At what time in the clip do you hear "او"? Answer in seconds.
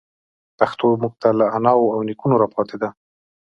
1.95-1.99